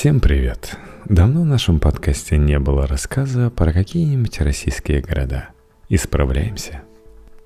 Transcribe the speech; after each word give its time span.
Всем 0.00 0.18
привет! 0.18 0.78
Давно 1.04 1.42
в 1.42 1.44
нашем 1.44 1.78
подкасте 1.78 2.38
не 2.38 2.58
было 2.58 2.86
рассказа 2.86 3.50
про 3.50 3.70
какие-нибудь 3.70 4.40
российские 4.40 5.02
города. 5.02 5.50
Исправляемся. 5.90 6.80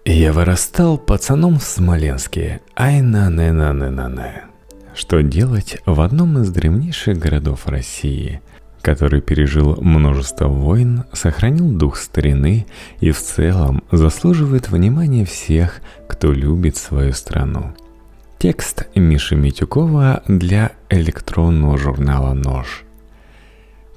Я 0.05 0.33
вырастал 0.33 0.97
пацаном 0.97 1.59
в 1.59 1.65
Смоленске. 1.65 2.61
ай 2.79 3.01
на 3.01 3.29
не 3.29 3.51
на 3.51 3.73
не 3.73 3.91
на 3.91 4.09
не 4.09 4.43
Что 4.95 5.21
делать 5.21 5.79
в 5.85 6.01
одном 6.01 6.39
из 6.43 6.51
древнейших 6.51 7.19
городов 7.19 7.67
России, 7.67 8.41
который 8.83 9.21
пережил 9.21 9.77
множество 9.81 10.47
войн, 10.47 11.07
сохранил 11.13 11.73
дух 11.73 11.97
старины 11.97 12.67
и 13.01 13.11
в 13.11 13.21
целом 13.21 13.83
заслуживает 13.91 14.71
внимания 14.71 15.25
всех, 15.25 15.81
кто 16.07 16.31
любит 16.31 16.77
свою 16.77 17.15
страну. 17.15 17.75
Текст 18.45 18.85
Миши 18.95 19.37
Митюкова 19.37 20.23
для 20.29 20.73
электронного 20.91 21.79
журнала 21.79 22.35
«Нож». 22.35 22.85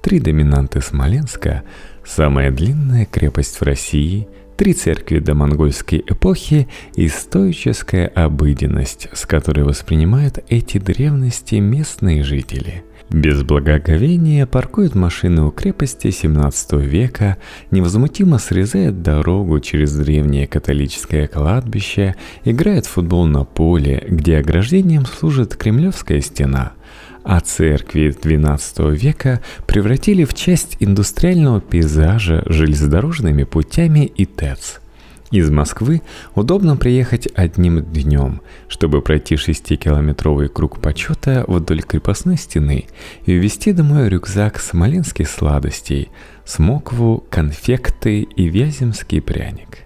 Три 0.01 0.21
доминанты 0.21 0.79
Смоленска, 0.79 1.63
самая 2.05 2.49
длинная 2.49 3.03
крепость 3.03 3.59
в 3.59 3.63
России, 3.63 4.29
три 4.57 4.73
церкви 4.73 5.19
до 5.19 5.35
монгольской 5.35 6.03
эпохи 6.05 6.67
и 6.95 7.07
стоическая 7.07 8.07
обыденность, 8.07 9.07
с 9.13 9.25
которой 9.25 9.63
воспринимают 9.63 10.39
эти 10.49 10.79
древности 10.79 11.55
местные 11.55 12.23
жители– 12.23 12.83
без 13.09 13.41
благоговения 13.41 14.45
паркует 14.45 14.93
машины 14.93 15.43
у 15.43 15.51
крепости 15.51 16.11
17 16.11 16.73
века, 16.73 17.37
невозмутимо 17.71 18.37
срезает 18.37 19.01
дорогу 19.01 19.61
через 19.61 19.95
древнее 19.95 20.45
католическое 20.45 21.27
кладбище, 21.27 22.15
играет 22.43 22.85
в 22.85 22.89
футбол 22.89 23.25
на 23.25 23.45
поле, 23.45 24.05
где 24.09 24.39
ограждением 24.39 25.05
служит 25.05 25.55
Кремлевская 25.55 26.19
стена, 26.19 26.73
а 27.27 27.41
церкви 27.41 28.09
XII 28.09 28.95
века 28.95 29.41
превратили 29.65 30.23
в 30.23 30.33
часть 30.33 30.77
индустриального 30.79 31.59
пейзажа 31.59 32.41
железнодорожными 32.45 33.43
путями 33.43 34.05
и 34.05 34.25
ТЭЦ– 34.25 34.79
из 35.29 35.49
Москвы 35.49 36.03
удобно 36.35 36.77
приехать 36.77 37.27
одним 37.35 37.81
днем, 37.81 38.41
чтобы 38.69 39.01
пройти 39.01 39.35
6-километровый 39.35 40.47
круг 40.47 40.79
почета 40.79 41.43
вдоль 41.49 41.81
крепостной 41.81 42.37
стены 42.37 42.85
и 43.25 43.37
увезти 43.37 43.73
домой 43.73 44.07
рюкзак 44.07 44.57
смоленских 44.57 45.27
сладостей, 45.27 46.11
смокву, 46.45 47.25
конфекты 47.29 48.21
и 48.21 48.47
вяземский 48.47 49.21
пряник. 49.21 49.79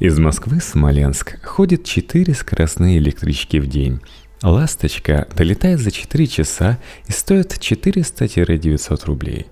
Из 0.00 0.18
Москвы 0.18 0.60
в 0.60 0.64
Смоленск 0.64 1.44
ходит 1.44 1.84
4 1.84 2.32
скоростные 2.32 2.96
электрички 2.96 3.58
в 3.58 3.66
день. 3.66 4.00
«Ласточка» 4.42 5.26
долетает 5.36 5.80
за 5.80 5.90
4 5.90 6.26
часа 6.26 6.78
и 7.06 7.12
стоит 7.12 7.52
400-900 7.52 9.04
рублей. 9.06 9.46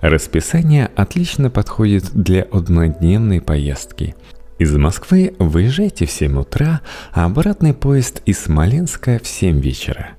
Расписание 0.00 0.90
отлично 0.96 1.50
подходит 1.50 2.10
для 2.12 2.42
однодневной 2.42 3.40
поездки– 3.40 4.14
из 4.60 4.76
Москвы 4.76 5.34
выезжайте 5.38 6.04
в 6.04 6.10
7 6.10 6.38
утра, 6.38 6.82
а 7.14 7.24
обратный 7.24 7.72
поезд 7.72 8.20
из 8.26 8.40
Смоленска 8.40 9.18
в 9.18 9.26
7 9.26 9.58
вечера. 9.58 10.10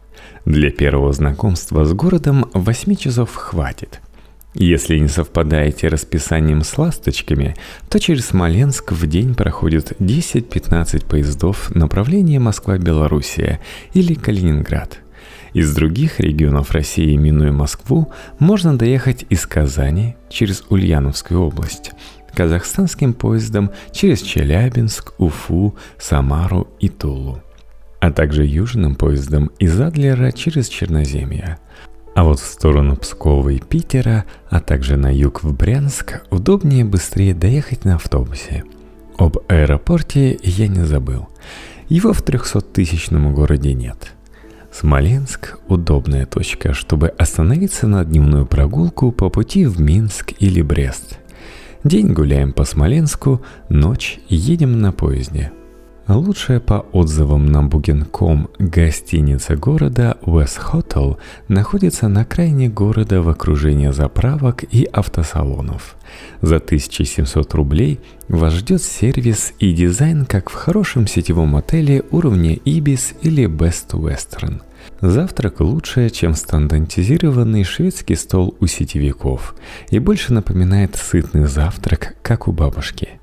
Для 0.45 0.71
первого 0.71 1.13
знакомства 1.13 1.85
с 1.85 1.93
городом 1.93 2.49
8 2.55 2.95
часов 2.95 3.35
хватит. 3.35 4.01
Если 4.53 4.97
не 4.97 5.07
совпадаете 5.07 5.87
расписанием 5.87 6.61
с 6.61 6.77
ласточками, 6.77 7.55
то 7.89 7.99
через 7.99 8.27
Смоленск 8.27 8.91
в 8.91 9.07
день 9.07 9.33
проходит 9.33 9.93
10-15 10.01 11.07
поездов 11.07 11.73
направления 11.73 12.39
Москва-Белоруссия 12.39 13.61
или 13.93 14.13
Калининград. 14.13 14.99
Из 15.53 15.73
других 15.73 16.19
регионов 16.19 16.71
России, 16.71 17.15
минуя 17.15 17.51
Москву, 17.51 18.11
можно 18.39 18.77
доехать 18.77 19.25
из 19.29 19.45
Казани 19.45 20.15
через 20.29 20.63
Ульяновскую 20.69 21.41
область– 21.41 21.91
казахстанским 22.33 23.13
поездом 23.13 23.71
через 23.91 24.21
Челябинск, 24.21 25.13
Уфу, 25.17 25.75
Самару 25.97 26.67
и 26.79 26.89
Тулу, 26.89 27.41
а 27.99 28.11
также 28.11 28.45
южным 28.45 28.95
поездом 28.95 29.51
из 29.59 29.79
Адлера 29.79 30.31
через 30.31 30.69
Черноземье. 30.69 31.57
А 32.13 32.23
вот 32.23 32.39
в 32.39 32.45
сторону 32.45 32.97
Пскова 32.97 33.49
и 33.49 33.59
Питера, 33.59 34.25
а 34.49 34.59
также 34.59 34.97
на 34.97 35.13
юг 35.13 35.43
в 35.43 35.53
Брянск, 35.53 36.21
удобнее 36.29 36.81
и 36.81 36.83
быстрее 36.83 37.33
доехать 37.33 37.85
на 37.85 37.95
автобусе. 37.95 38.63
Об 39.17 39.37
аэропорте 39.47 40.37
я 40.43 40.67
не 40.67 40.83
забыл. 40.83 41.29
Его 41.87 42.13
в 42.13 42.21
300-тысячном 42.23 43.33
городе 43.33 43.73
нет. 43.73 44.13
Смоленск– 44.71 45.59
удобная 45.67 46.25
точка, 46.25 46.73
чтобы 46.73 47.09
остановиться 47.09 47.87
на 47.87 48.05
дневную 48.05 48.45
прогулку 48.45 49.11
по 49.11 49.29
пути 49.29 49.65
в 49.65 49.79
Минск 49.81 50.33
или 50.39 50.61
Брест– 50.61 51.17
День 51.83 52.13
гуляем 52.13 52.53
по 52.53 52.63
Смоленску, 52.63 53.41
ночь 53.67 54.19
едем 54.29 54.81
на 54.81 54.91
поезде. 54.91 55.51
Лучшая 56.13 56.59
по 56.59 56.85
отзывам 56.91 57.45
на 57.45 57.59
Booking.com 57.59 58.49
гостиница 58.59 59.55
города 59.55 60.17
West 60.23 60.59
Hotel 60.71 61.17
находится 61.47 62.09
на 62.09 62.25
крайне 62.25 62.67
города 62.67 63.21
в 63.21 63.29
окружении 63.29 63.91
заправок 63.91 64.63
и 64.63 64.83
автосалонов. 64.83 65.95
За 66.41 66.57
1700 66.57 67.53
рублей 67.53 68.01
вас 68.27 68.53
ждет 68.53 68.83
сервис 68.83 69.53
и 69.59 69.71
дизайн, 69.71 70.25
как 70.25 70.49
в 70.49 70.53
хорошем 70.53 71.07
сетевом 71.07 71.55
отеле 71.55 72.03
уровня 72.11 72.55
Ibis 72.55 73.15
или 73.21 73.45
Best 73.45 73.91
Western– 73.91 74.61
Завтрак 74.99 75.61
лучше, 75.61 76.09
чем 76.09 76.33
стандартизированный 76.33 77.63
шведский 77.63 78.15
стол 78.15 78.55
у 78.59 78.67
сетевиков 78.67 79.55
и 79.89 79.99
больше 79.99 80.33
напоминает 80.33 80.95
сытный 80.95 81.45
завтрак, 81.45 82.15
как 82.23 82.47
у 82.47 82.51
бабушки. 82.51 83.20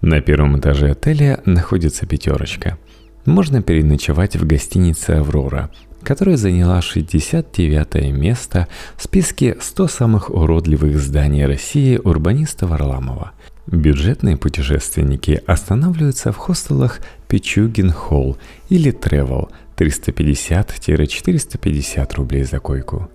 На 0.00 0.20
первом 0.20 0.56
этаже 0.58 0.92
отеля 0.92 1.40
находится 1.44 2.06
пятерочка. 2.06 2.78
Можно 3.24 3.62
переночевать 3.62 4.36
в 4.36 4.46
гостинице 4.46 5.10
«Аврора», 5.10 5.70
которая 6.02 6.36
заняла 6.36 6.80
69 6.80 8.12
место 8.12 8.68
в 8.96 9.02
списке 9.02 9.56
100 9.60 9.88
самых 9.88 10.30
уродливых 10.30 10.96
зданий 10.98 11.44
России 11.44 11.98
урбаниста 12.02 12.68
Варламова. 12.68 13.32
Бюджетные 13.66 14.36
путешественники 14.36 15.42
останавливаются 15.46 16.30
в 16.32 16.36
хостелах 16.36 17.00
Пичугин 17.26 17.90
Холл 17.90 18.38
или 18.70 18.92
Тревел 18.92 19.50
350-450 19.76 22.14
рублей 22.14 22.44
за 22.44 22.60
койку. 22.60 23.10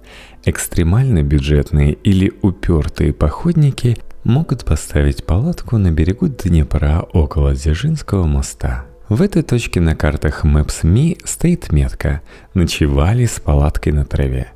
Экстремально 0.46 1.24
бюджетные 1.24 1.94
или 1.94 2.34
упертые 2.42 3.14
походники 3.14 3.98
могут 4.24 4.66
поставить 4.66 5.26
палатку 5.26 5.78
на 5.78 5.92
берегу 5.92 6.28
Днепра 6.28 7.06
около 7.14 7.54
Дзержинского 7.54 8.26
моста. 8.26 8.86
В 9.10 9.22
этой 9.22 9.44
точке 9.44 9.80
на 9.80 9.96
картах 9.96 10.46
Maps.me 10.46 11.20
стоит 11.26 11.72
метка 11.72 12.22
«Ночевали 12.54 13.26
с 13.26 13.40
палаткой 13.40 13.94
на 13.94 14.06
траве». 14.06 14.48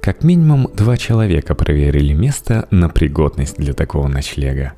Как 0.00 0.22
минимум 0.22 0.70
два 0.74 0.96
человека 0.96 1.54
проверили 1.54 2.12
место 2.12 2.68
на 2.70 2.88
пригодность 2.88 3.56
для 3.56 3.72
такого 3.72 4.06
ночлега. 4.08 4.74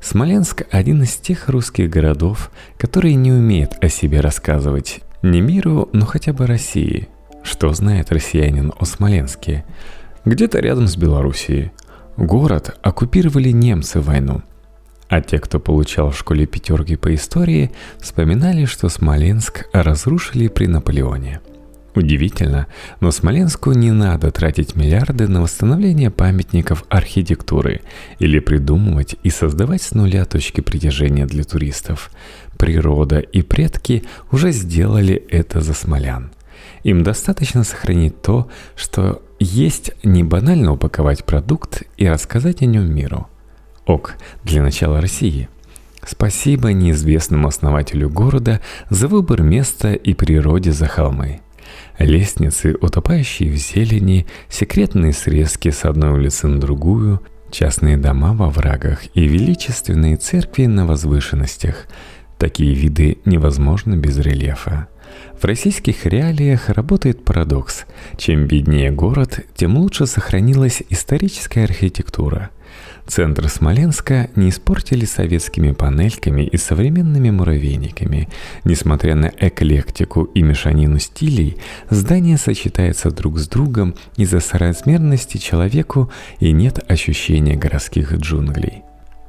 Смоленск– 0.00 0.62
один 0.70 1.02
из 1.02 1.16
тех 1.16 1.48
русских 1.48 1.90
городов, 1.90 2.50
которые 2.78 3.16
не 3.16 3.32
умеют 3.32 3.72
о 3.80 3.88
себе 3.88 4.20
рассказывать 4.20 5.00
не 5.22 5.40
миру, 5.40 5.88
но 5.92 6.06
хотя 6.06 6.32
бы 6.32 6.46
России. 6.46 7.08
Что 7.42 7.72
знает 7.72 8.12
россиянин 8.12 8.72
о 8.78 8.84
Смоленске? 8.84 9.64
Где-то 10.24 10.60
рядом 10.60 10.86
с 10.86 10.96
Белоруссией. 10.96 11.72
Город 12.16 12.78
оккупировали 12.82 13.50
немцы 13.50 14.00
в 14.00 14.06
войну. 14.06 14.42
А 15.08 15.20
те, 15.20 15.38
кто 15.38 15.60
получал 15.60 16.10
в 16.10 16.18
школе 16.18 16.46
пятерки 16.46 16.96
по 16.96 17.14
истории, 17.14 17.70
вспоминали, 18.00 18.64
что 18.64 18.88
Смоленск 18.88 19.66
разрушили 19.72 20.48
при 20.48 20.66
Наполеоне. 20.66 21.40
Удивительно, 21.94 22.66
но 22.98 23.12
Смоленску 23.12 23.70
не 23.72 23.92
надо 23.92 24.32
тратить 24.32 24.74
миллиарды 24.74 25.28
на 25.28 25.42
восстановление 25.42 26.10
памятников 26.10 26.84
архитектуры 26.88 27.82
или 28.18 28.40
придумывать 28.40 29.14
и 29.22 29.30
создавать 29.30 29.82
с 29.82 29.92
нуля 29.92 30.24
точки 30.24 30.60
притяжения 30.60 31.26
для 31.26 31.44
туристов– 31.44 32.10
природа 32.56 33.18
и 33.18 33.42
предки 33.42 34.04
уже 34.30 34.50
сделали 34.52 35.14
это 35.14 35.60
за 35.60 35.74
смолян. 35.74 36.30
Им 36.82 37.02
достаточно 37.02 37.64
сохранить 37.64 38.20
то, 38.22 38.48
что 38.76 39.22
есть 39.38 39.92
не 40.02 40.22
банально 40.22 40.72
упаковать 40.72 41.24
продукт 41.24 41.82
и 41.96 42.08
рассказать 42.08 42.62
о 42.62 42.66
нем 42.66 42.92
миру. 42.92 43.28
Ок, 43.86 44.14
для 44.42 44.62
начала 44.62 45.00
России. 45.00 45.48
Спасибо 46.06 46.72
неизвестному 46.72 47.48
основателю 47.48 48.10
города 48.10 48.60
за 48.90 49.08
выбор 49.08 49.42
места 49.42 49.92
и 49.94 50.14
природе 50.14 50.72
за 50.72 50.86
холмы. 50.86 51.40
Лестницы, 51.98 52.76
утопающие 52.80 53.50
в 53.50 53.56
зелени, 53.56 54.26
секретные 54.48 55.12
срезки 55.12 55.70
с 55.70 55.84
одной 55.84 56.10
улицы 56.10 56.46
на 56.46 56.60
другую, 56.60 57.20
частные 57.50 57.96
дома 57.96 58.34
во 58.34 58.50
врагах 58.50 59.04
и 59.14 59.26
величественные 59.26 60.16
церкви 60.16 60.66
на 60.66 60.86
возвышенностях– 60.86 61.86
Такие 62.38 62.74
виды 62.74 63.18
невозможны 63.24 63.94
без 63.94 64.18
рельефа. 64.18 64.88
В 65.40 65.44
российских 65.44 66.06
реалиях 66.06 66.68
работает 66.68 67.24
парадокс. 67.24 67.84
Чем 68.16 68.46
беднее 68.46 68.90
город, 68.90 69.40
тем 69.54 69.76
лучше 69.76 70.06
сохранилась 70.06 70.82
историческая 70.88 71.64
архитектура. 71.64 72.50
Центр 73.06 73.48
Смоленска 73.50 74.30
не 74.34 74.48
испортили 74.48 75.04
советскими 75.04 75.72
панельками 75.72 76.42
и 76.42 76.56
современными 76.56 77.30
муравейниками. 77.30 78.30
Несмотря 78.64 79.14
на 79.14 79.30
эклектику 79.38 80.24
и 80.24 80.42
мешанину 80.42 80.98
стилей, 80.98 81.58
здание 81.90 82.38
сочетается 82.38 83.10
друг 83.10 83.38
с 83.38 83.46
другом 83.46 83.94
из-за 84.16 84.40
соразмерности 84.40 85.36
человеку 85.36 86.10
и 86.40 86.52
нет 86.52 86.78
ощущения 86.90 87.56
городских 87.56 88.14
джунглей. 88.14 88.82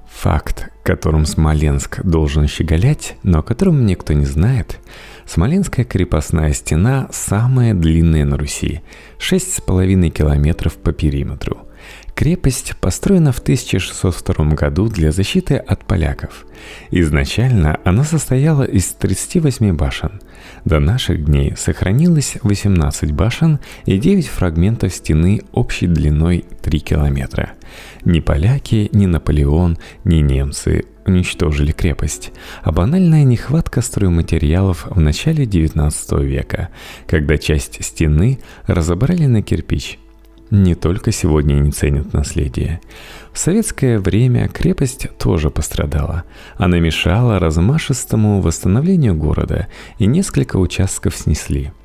Факт, 0.09 0.69
которым 0.83 1.25
Смоленск 1.25 2.01
должен 2.03 2.47
щеголять, 2.47 3.17
но 3.23 3.39
о 3.39 3.43
котором 3.43 3.85
никто 3.85 4.13
не 4.13 4.25
знает– 4.25 4.79
Смоленская 5.25 5.85
крепостная 5.85 6.53
стена 6.53 7.07
самая 7.11 7.73
длинная 7.73 8.25
на 8.25 8.37
Руси– 8.37 8.81
6,5 9.19 10.09
километров 10.09 10.75
по 10.75 10.91
периметру. 10.91 11.65
Крепость 12.15 12.77
построена 12.79 13.33
в 13.33 13.39
1602 13.39 14.45
году 14.55 14.87
для 14.87 15.11
защиты 15.11 15.55
от 15.57 15.83
поляков. 15.83 16.45
Изначально 16.89 17.79
она 17.83 18.05
состояла 18.05 18.63
из 18.63 18.93
38 18.93 19.75
башен. 19.75 20.21
До 20.63 20.79
наших 20.79 21.25
дней 21.25 21.55
сохранилось 21.57 22.37
18 22.41 23.11
башен 23.11 23.59
и 23.85 23.97
9 23.97 24.27
фрагментов 24.27 24.93
стены 24.93 25.41
общей 25.51 25.87
длиной 25.87 26.45
3 26.61 26.79
километра. 26.79 27.51
Ни 28.05 28.21
поляки, 28.21 28.89
ни 28.93 29.07
Наполеон, 29.07 29.77
ни 30.05 30.21
немцы 30.21 30.85
уничтожили 31.05 31.71
крепость, 31.71 32.31
а 32.63 32.71
банальная 32.71 33.23
нехватка 33.23 33.81
стройматериалов 33.81 34.87
в 34.89 34.99
начале 34.99 35.45
19 35.45 36.11
века, 36.23 36.69
когда 37.07 37.37
часть 37.37 37.83
стены 37.83 38.39
разобрали 38.67 39.25
на 39.25 39.41
кирпич– 39.41 39.99
не 40.51 40.75
только 40.75 41.11
сегодня 41.11 41.55
не 41.55 41.71
ценят 41.71 42.13
наследие. 42.13 42.79
В 43.33 43.39
советское 43.39 43.99
время 43.99 44.47
крепость 44.47 45.07
тоже 45.17 45.49
пострадала. 45.49 46.23
Она 46.57 46.79
мешала 46.79 47.39
размашистому 47.39 48.41
восстановлению 48.41 49.15
города, 49.15 49.67
и 49.97 50.05
несколько 50.05 50.57
участков 50.57 51.15
снесли– 51.15 51.71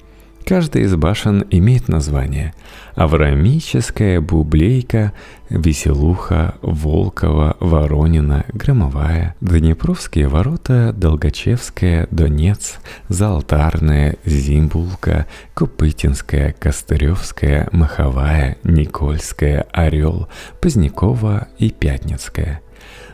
Каждая 0.51 0.83
из 0.83 0.97
башен 0.97 1.47
имеет 1.53 1.87
название. 1.87 2.55
Аврамическая, 2.97 4.21
Бублейка, 4.21 5.13
Веселуха, 5.49 6.57
Волкова, 6.61 7.57
Воронина, 7.61 8.45
Громовая, 8.53 9.37
Днепровские 9.41 10.27
ворота, 10.27 10.93
Долгачевская, 10.93 12.09
Донец, 12.11 12.81
Залтарная, 13.09 14.17
Зимбулка, 14.25 15.29
Купытинская, 15.55 16.53
Костыревская, 16.59 17.69
Маховая, 17.71 18.57
Никольская, 18.65 19.69
Орел, 19.71 20.29
Позднякова 20.61 21.47
и 21.59 21.71
Пятницкая– 21.71 22.61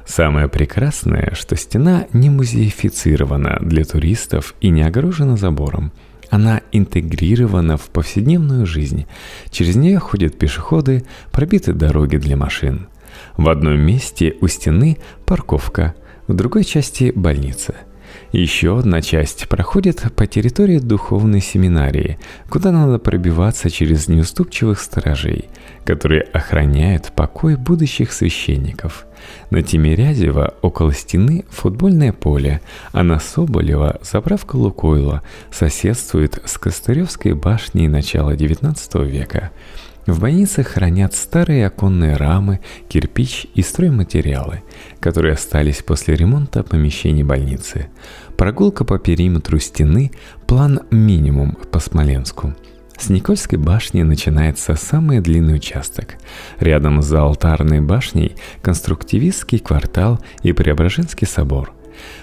Самое 0.07 0.47
прекрасное, 0.47 1.33
что 1.35 1.57
стена 1.57 2.07
не 2.13 2.31
музеифицирована 2.31 3.59
для 3.61 3.85
туристов 3.85 4.55
и 4.61 4.69
не 4.69 4.83
огорожена 4.83 5.37
забором– 5.37 5.93
она 6.31 6.63
интегрирована 6.73 7.77
в 7.77 7.89
повседневную 7.91 8.67
жизнь. 8.67 9.07
Через 9.51 9.77
нее 9.77 9.99
ходят 9.99 10.39
пешеходы, 10.39 11.05
пробиты 11.33 11.73
дороги 11.73 12.17
для 12.17 12.37
машин. 12.37 12.89
В 13.37 13.49
одном 13.49 13.79
месте 13.79 14.37
у 14.41 14.49
стены 14.49 14.99
парковка, 15.25 15.95
в 16.27 16.35
другой 16.35 16.65
части 16.65 17.13
больница– 17.15 17.75
еще 18.33 18.79
одна 18.79 19.03
часть 19.03 19.49
проходит 19.49 20.13
по 20.15 20.27
территории 20.27 20.79
духовной 20.79 21.41
семинарии, 21.41 22.19
куда 22.49 22.73
надо 22.73 22.99
пробиваться 22.99 23.71
через 23.71 24.09
неуступчивых 24.09 24.81
сторожей, 24.81 25.49
которые 25.87 26.23
охраняют 26.23 27.13
покой 27.15 27.57
будущих 27.57 28.13
священников. 28.13 29.07
На 29.51 29.63
Тимирязева 29.63 30.55
около 30.61 30.93
стены 30.93 31.45
футбольное 31.49 32.13
поле, 32.13 32.61
а 32.93 33.03
на 33.03 33.19
Соболева 33.21 33.99
заправка 34.03 34.57
Лукойла 34.57 35.23
соседствует 35.51 36.43
с 36.45 36.59
Костыревской 36.59 37.33
башней 37.33 37.89
начала 37.89 38.35
XIX 38.35 39.09
века– 39.09 39.51
в 40.07 40.21
больнице 40.21 40.63
хранят 40.63 41.15
старые 41.15 41.67
оконные 41.67 42.15
рамы, 42.15 42.61
кирпич 42.89 43.49
и 43.55 43.63
стройматериалы, 43.63 44.63
которые 45.01 45.35
остались 45.35 45.83
после 45.83 46.15
ремонта 46.15 46.63
помещений 46.63 47.25
больницы. 47.25 47.89
Прогулка 48.37 48.85
по 48.85 49.01
периметру 49.01 49.59
стены– 49.59 50.13
план 50.47 50.83
минимум 50.93 51.57
по 51.73 51.81
Смоленску. 51.81 52.55
С 52.99 53.09
Никольской 53.09 53.59
башни 53.59 54.03
начинается 54.03 54.75
самый 54.75 55.21
длинный 55.21 55.57
участок. 55.57 56.17
Рядом 56.59 57.03
с 57.03 57.13
алтарной 57.13 57.81
башней– 57.81 58.37
конструктивистский 58.63 59.59
квартал 59.59 60.21
и 60.43 60.53
Преображенский 60.53 61.27
собор. 61.27 61.73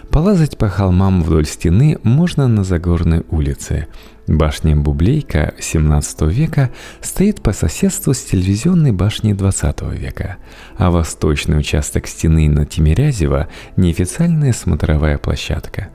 Полазать 0.09 0.57
по 0.57 0.69
холмам 0.69 1.23
вдоль 1.23 1.45
стены 1.45 1.97
можно 2.03 2.47
на 2.47 2.63
Загорной 2.63 3.23
улице– 3.29 3.87
Башня 4.27 4.77
Бублейка 4.77 5.53
17 5.59 6.21
века 6.23 6.71
стоит 7.01 7.41
по 7.41 7.51
соседству 7.51 8.13
с 8.13 8.23
телевизионной 8.23 8.93
башней 8.93 9.33
20 9.33 9.81
века, 9.93 10.37
а 10.77 10.91
восточный 10.91 11.59
участок 11.59 12.07
стены 12.07 12.47
на 12.47 12.65
Тимирязево– 12.65 13.49
неофициальная 13.75 14.53
смотровая 14.53 15.17
площадка. 15.17 15.89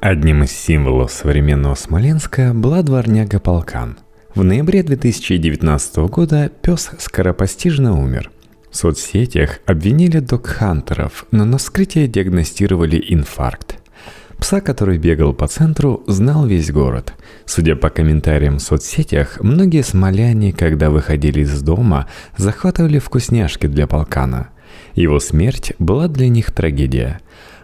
Одним 0.00 0.42
из 0.42 0.50
символов 0.50 1.12
современного 1.12 1.76
Смоленска 1.76 2.52
была 2.54 2.82
дворняга 2.82 3.38
Полкан. 3.38 3.98
В 4.32 4.44
ноябре 4.44 4.84
2019 4.84 5.96
года 6.08 6.52
пес 6.62 6.90
скоропостижно 7.00 8.00
умер. 8.00 8.30
В 8.70 8.76
соцсетях 8.76 9.58
обвинили 9.66 10.20
док-хантеров, 10.20 11.26
но 11.32 11.44
на 11.44 11.58
вскрытие 11.58 12.06
диагностировали 12.06 13.04
инфаркт. 13.08 13.78
Пса, 14.38 14.60
который 14.60 14.98
бегал 14.98 15.34
по 15.34 15.48
центру, 15.48 16.04
знал 16.06 16.46
весь 16.46 16.70
город. 16.70 17.12
Судя 17.44 17.74
по 17.74 17.90
комментариям 17.90 18.58
в 18.58 18.62
соцсетях, 18.62 19.40
многие 19.40 19.82
смоляне, 19.82 20.52
когда 20.52 20.90
выходили 20.90 21.40
из 21.40 21.60
дома, 21.60 22.06
захватывали 22.36 23.00
вкусняшки 23.00 23.66
для 23.66 23.88
полкана. 23.88 24.50
Его 24.94 25.18
смерть 25.18 25.72
была 25.80 26.06
для 26.06 26.28
них 26.28 26.52
трагедия. 26.52 27.20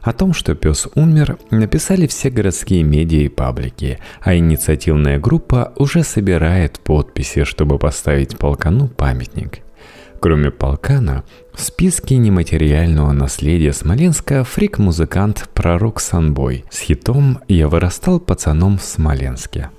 О 0.06 0.12
том, 0.12 0.32
что 0.34 0.54
пес 0.54 0.86
умер, 0.94 1.36
написали 1.50 2.06
все 2.06 2.30
городские 2.30 2.84
медиа 2.84 3.22
и 3.22 3.28
паблики, 3.28 3.98
а 4.20 4.36
инициативная 4.36 5.18
группа 5.18 5.72
уже 5.74 6.04
собирает 6.04 6.78
подписи, 6.78 7.42
чтобы 7.42 7.76
поставить 7.80 8.38
полкану 8.38 8.86
памятник. 8.86 9.62
Кроме 10.20 10.52
полкана, 10.52 11.24
в 11.52 11.60
списке 11.60 12.18
нематериального 12.18 13.10
наследия 13.10 13.72
Смоленска 13.72 14.44
фрик-музыкант 14.44 15.48
Пророк 15.54 15.98
Санбой 15.98 16.64
с 16.70 16.78
хитом 16.78 17.40
«Я 17.48 17.66
вырастал 17.66 18.20
пацаном 18.20 18.78
в 18.78 18.84
Смоленске». 18.84 19.70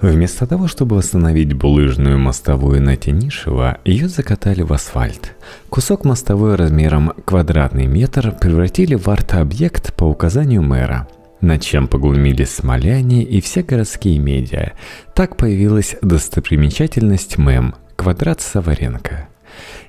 Вместо 0.00 0.46
того, 0.46 0.68
чтобы 0.68 0.96
восстановить 0.96 1.54
булыжную 1.54 2.18
мостовую 2.18 2.80
на 2.80 2.96
Тенишево, 2.96 3.78
ее 3.84 4.08
закатали 4.08 4.62
в 4.62 4.72
асфальт. 4.72 5.34
Кусок 5.70 6.04
мостовой 6.04 6.54
размером 6.54 7.12
квадратный 7.24 7.86
метр 7.86 8.32
превратили 8.40 8.94
в 8.94 9.08
арт-объект 9.08 9.94
по 9.94 10.04
указанию 10.04 10.62
мэра– 10.62 11.08
над 11.40 11.62
чем 11.62 11.88
поглумились 11.88 12.50
смоляне 12.50 13.22
и 13.22 13.40
все 13.40 13.62
городские 13.62 14.18
медиа. 14.18 14.72
Так 15.14 15.36
появилась 15.36 15.96
достопримечательность 16.02 17.38
МЭМ 17.38 17.74
«Квадрат 17.96 18.40
Саваренко». 18.40 19.28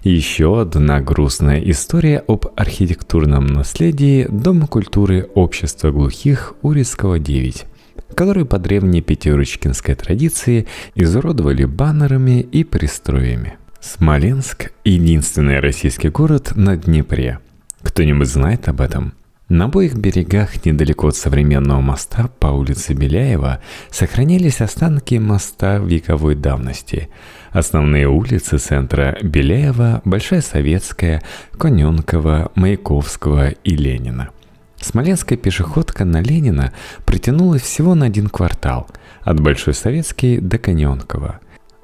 Еще 0.04 0.62
одна 0.62 1.02
грустная 1.02 1.60
история 1.60 2.24
об 2.28 2.48
архитектурном 2.56 3.46
наследии 3.48 4.26
Дома 4.30 4.68
культуры 4.68 5.30
общества 5.36 5.92
глухих 5.92 6.54
Урицкого 6.62 7.20
9, 7.20 7.66
который 8.16 8.46
по 8.46 8.58
древней 8.58 9.02
пятерочкинской 9.02 9.96
традиции 9.96 10.68
изуродовали 10.96 11.66
баннерами 11.66 12.42
и 12.42 12.64
пристроями. 12.64 13.58
Смоленск– 13.82 14.72
единственный 14.84 15.60
российский 15.60 16.10
город 16.10 16.54
на 16.56 16.76
Днепре. 16.76 17.40
Кто-нибудь 17.82 18.28
знает 18.28 18.68
об 18.68 18.82
этом? 18.82 19.14
На 19.48 19.66
обоих 19.66 19.96
берегах, 19.96 20.64
недалеко 20.66 21.08
от 21.08 21.16
современного 21.16 21.82
моста 21.82 22.30
по 22.40 22.48
улице 22.48 22.94
Беляева, 22.94 23.62
сохранились 23.90 24.62
останки 24.62 25.16
моста 25.16 25.78
вековой 25.78 26.36
давности– 26.36 27.10
Основные 27.52 28.08
улицы 28.08 28.58
центра 28.58 29.18
Беляева, 29.22 30.02
Большая 30.06 30.42
Советская, 30.42 31.24
Коненкова, 31.58 32.52
Маяковского 32.56 33.50
и 33.50 33.76
Ленина. 33.76 34.30
Смоленская 34.82 35.38
пешеходка 35.38 36.06
на 36.06 36.22
Ленина 36.22 36.74
притянулась 37.06 37.62
всего 37.62 37.96
на 37.96 38.06
один 38.08 38.28
квартал, 38.28 38.88
от 39.22 39.40
Большой 39.40 39.74
Советской 39.74 40.40
до 40.40 40.58
Коненкова. 40.58 41.40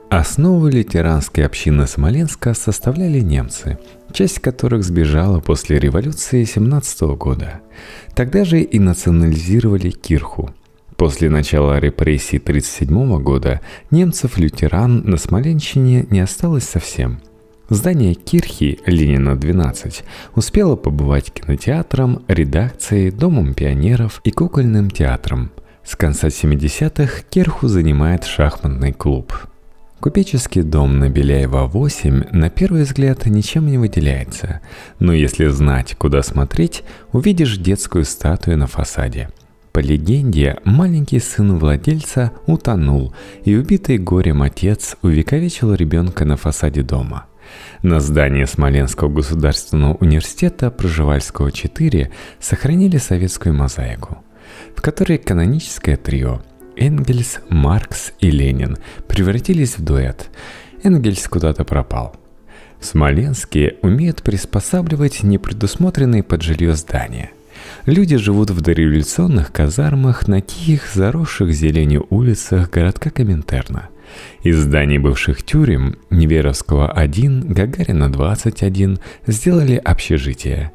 Основу 0.09 0.67
ветеранской 0.67 1.45
общины 1.45 1.87
Смоленска 1.87 2.53
составляли 2.53 3.19
немцы, 3.19 3.79
часть 4.13 4.39
которых 4.39 4.83
сбежала 4.83 5.39
после 5.39 5.79
революции 5.79 6.43
17 6.43 7.01
года. 7.17 7.61
Тогда 8.15 8.45
же 8.45 8.61
и 8.61 8.79
национализировали 8.79 9.89
кирху– 9.89 10.51
После 10.97 11.29
начала 11.29 11.77
репрессий 11.77 12.37
1937 12.37 13.21
года 13.21 13.59
немцев-лютеран 13.91 15.01
на 15.03 15.17
Смоленщине 15.17 16.05
не 16.09 16.21
осталось 16.21 16.63
совсем. 16.63 17.19
Здание 17.69 18.13
Кирхи, 18.13 18.79
Ленина 18.85 19.35
12, 19.35 20.03
успело 20.35 20.75
побывать 20.75 21.31
кинотеатром, 21.31 22.23
редакцией, 22.27 23.09
домом 23.09 23.55
пионеров 23.55 24.21
и 24.23 24.29
кукольным 24.29 24.91
театром. 24.91 25.51
С 25.83 25.95
конца 25.95 26.27
70-х 26.27 27.23
Кирху 27.27 27.67
занимает 27.67 28.23
шахматный 28.23 28.93
клуб. 28.93 29.33
Купеческий 29.99 30.61
дом 30.61 30.99
на 30.99 31.09
Беляева 31.09 31.65
8 31.65 32.25
на 32.31 32.51
первый 32.51 32.83
взгляд 32.83 33.25
ничем 33.25 33.65
не 33.65 33.79
выделяется, 33.79 34.61
но 34.99 35.13
если 35.13 35.47
знать, 35.47 35.95
куда 35.95 36.21
смотреть, 36.21 36.83
увидишь 37.13 37.57
детскую 37.57 38.05
статую 38.05 38.59
на 38.59 38.67
фасаде– 38.67 39.29
по 39.75 39.79
легенде, 39.79 40.55
маленький 40.63 41.19
сын 41.19 41.59
владельца 41.59 42.31
утонул, 42.47 43.13
и 43.43 43.57
убитый 43.57 43.97
горем 43.97 44.41
отец 44.41 44.95
увековечил 45.01 45.73
ребенка 45.73 46.23
на 46.23 46.37
фасаде 46.37 46.81
дома. 46.81 47.25
На 47.81 47.99
здании 47.99 48.45
Смоленского 48.45 49.09
государственного 49.09 49.95
университета 49.95 50.71
Проживальского 50.71 51.51
4 51.51 52.11
сохранили 52.39 52.97
советскую 52.97 53.53
мозаику, 53.53 54.23
в 54.75 54.81
которой 54.81 55.17
каноническое 55.17 55.97
трио 55.97 56.41
Энгельс, 56.77 57.39
Маркс 57.49 58.13
и 58.19 58.29
Ленин 58.29 58.77
превратились 59.07 59.77
в 59.77 59.83
дуэт. 59.83 60.29
Энгельс 60.83 61.27
куда-то 61.27 61.63
пропал. 61.63 62.15
В 62.79 62.85
Смоленске 62.85 63.77
умеют 63.81 64.21
приспосабливать 64.21 65.23
непредусмотренные 65.23 66.23
под 66.23 66.41
жилье 66.41 66.75
здания. 66.75 67.31
Люди 67.85 68.17
живут 68.17 68.49
в 68.49 68.61
дореволюционных 68.61 69.51
казармах 69.51 70.27
на 70.27 70.41
тихих, 70.41 70.87
заросших 70.93 71.51
зеленью 71.53 72.05
улицах 72.09 72.69
городка 72.69 73.09
Коминтерна. 73.09 73.89
Из 74.43 74.57
зданий 74.57 74.97
бывших 74.97 75.43
тюрем 75.43 75.97
Неверовского 76.09 76.91
1, 76.91 77.53
Гагарина 77.53 78.11
21 78.11 78.99
сделали 79.27 79.75
общежитие. 79.75 80.71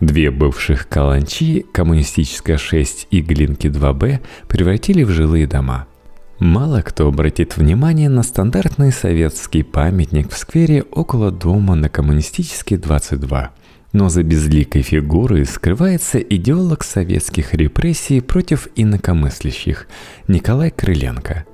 Две 0.00 0.30
бывших 0.30 0.88
каланчи, 0.88 1.64
Коммунистическая 1.72 2.58
6 2.58 3.08
и 3.10 3.20
Глинки 3.20 3.66
2Б, 3.66 4.20
превратили 4.48 5.02
в 5.02 5.10
жилые 5.10 5.46
дома– 5.46 5.86
Мало 6.40 6.80
кто 6.80 7.06
обратит 7.06 7.58
внимание 7.58 8.08
на 8.08 8.22
стандартный 8.22 8.92
советский 8.92 9.62
памятник 9.62 10.30
в 10.30 10.38
сквере 10.38 10.84
около 10.84 11.30
дома 11.30 11.74
на 11.74 11.90
Коммунистический 11.90 12.78
22. 12.78 13.50
Но 13.92 14.08
за 14.08 14.22
безликой 14.22 14.80
фигурой 14.80 15.44
скрывается 15.44 16.18
идеолог 16.18 16.82
советских 16.82 17.52
репрессий 17.52 18.22
против 18.22 18.68
инакомыслящих 18.74 19.86
Николай 20.28 20.70
Крыленко. 20.70 21.44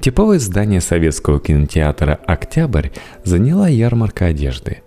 Типовое 0.00 0.38
здание 0.38 0.80
советского 0.80 1.40
кинотеатра 1.40 2.20
«Октябрь» 2.26 2.90
заняла 3.24 3.68
ярмарка 3.68 4.26
одежды. 4.26 4.82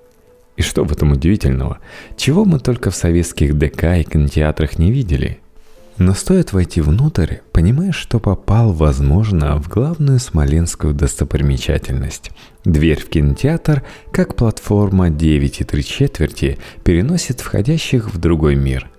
И 0.56 0.62
что 0.62 0.84
в 0.84 0.92
этом 0.92 1.12
удивительного? 1.12 1.80
Чего 2.18 2.46
мы 2.46 2.60
только 2.60 2.92
в 2.92 2.96
советских 2.96 3.58
ДК 3.58 3.98
и 3.98 4.04
кинотеатрах 4.04 4.78
не 4.78 4.92
видели– 4.92 5.40
но 6.00 6.14
стоит 6.14 6.54
войти 6.54 6.80
внутрь, 6.80 7.40
понимаешь, 7.52 7.98
что 7.98 8.20
попал, 8.20 8.72
возможно, 8.72 9.62
в 9.62 9.68
главную 9.68 10.20
смоленскую 10.20 10.94
достопримечательность. 10.94 12.32
Дверь 12.64 13.02
в 13.02 13.10
кинотеатр, 13.10 13.84
как 14.14 14.36
платформа 14.36 15.10
9 15.10 15.60
и 15.60 15.64
3 15.66 15.84
четверти, 15.84 16.58
переносит 16.86 17.42
входящих 17.42 18.14
в 18.14 18.18
другой 18.18 18.56
мир. 18.56 18.90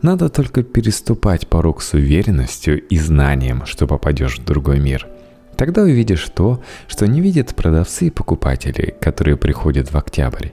Надо 0.00 0.28
только 0.28 0.62
переступать 0.62 1.48
порог 1.48 1.82
с 1.82 1.92
уверенностью 1.92 2.80
и 2.86 2.98
знанием, 2.98 3.66
что 3.66 3.88
попадешь 3.88 4.38
в 4.38 4.44
другой 4.44 4.78
мир. 4.78 5.08
Тогда 5.56 5.82
увидишь 5.82 6.28
то, 6.34 6.60
что 6.88 7.06
не 7.06 7.20
видят 7.20 7.54
продавцы 7.54 8.06
и 8.06 8.10
покупатели, 8.10 8.94
которые 9.00 9.36
приходят 9.36 9.92
в 9.92 9.96
октябрь. 9.96 10.48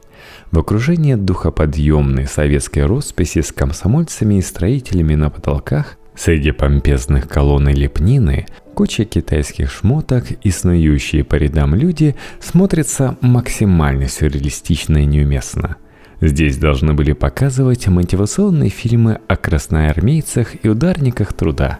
В 0.51 0.59
окружении 0.59 1.15
духоподъемной 1.15 2.27
советской 2.27 2.85
росписи 2.85 3.41
с 3.41 3.51
комсомольцами 3.51 4.35
и 4.35 4.41
строителями 4.41 5.15
на 5.15 5.29
потолках, 5.29 5.97
среди 6.15 6.51
помпезных 6.51 7.27
колонн 7.27 7.69
и 7.69 7.73
лепнины, 7.73 8.45
куча 8.75 9.05
китайских 9.05 9.71
шмоток 9.71 10.25
и 10.31 10.51
снующие 10.51 11.23
по 11.23 11.35
рядам 11.35 11.73
люди 11.73 12.15
смотрятся 12.39 13.17
максимально 13.21 14.07
сюрреалистично 14.07 14.99
и 14.99 15.05
неуместно. 15.05 15.77
Здесь 16.21 16.57
должны 16.57 16.93
были 16.93 17.13
показывать 17.13 17.87
мотивационные 17.87 18.69
фильмы 18.69 19.21
о 19.27 19.35
красноармейцах 19.35 20.63
и 20.63 20.69
ударниках 20.69 21.33
труда. 21.33 21.79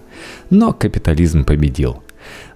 Но 0.50 0.74
капитализм 0.74 1.44
победил. 1.44 2.01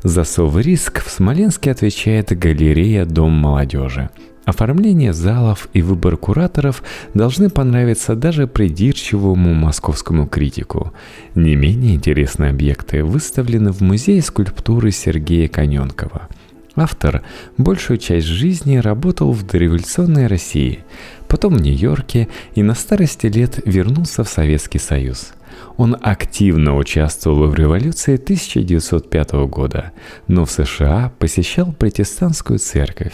За 0.04 0.24
совриск 0.24 1.04
в 1.04 1.10
Смоленске 1.10 1.72
отвечает 1.72 2.38
галерея 2.38 3.06
«Дом 3.06 3.32
молодежи», 3.32 4.10
Оформление 4.46 5.12
залов 5.12 5.68
и 5.74 5.82
выбор 5.82 6.18
кураторов 6.18 6.84
должны 7.16 7.50
понравиться 7.50 8.16
даже 8.16 8.46
придирчивому 8.46 9.56
московскому 9.56 10.28
критику. 10.28 10.94
Не 11.34 11.56
менее 11.56 11.96
интересные 11.96 12.52
объекты 12.52 13.04
выставлены 13.04 13.72
в 13.72 13.82
музее 13.82 14.22
скульптуры 14.22 14.92
Сергея 14.92 15.48
Коненкова. 15.48 16.30
Автор 16.76 17.24
большую 17.58 17.98
часть 17.98 18.28
жизни 18.28 18.78
работал 18.78 19.32
в 19.32 19.48
дореволюционной 19.48 20.28
России, 20.28 20.80
потом 21.28 21.56
в 21.56 21.62
Нью-Йорке 21.62 22.28
и 22.54 22.62
на 22.62 22.76
старости 22.76 23.28
лет 23.28 23.60
вернулся 23.66 24.24
в 24.24 24.30
Советский 24.30 24.80
Союз– 24.80 25.34
он 25.78 25.98
активно 26.02 26.78
участвовал 26.78 27.48
в 27.48 27.56
революции 27.56 28.16
1905 28.16 29.32
года, 29.48 29.92
но 30.28 30.46
в 30.46 30.52
США 30.52 31.12
посещал 31.20 31.74
протестантскую 31.74 32.60
церковь. 32.60 33.14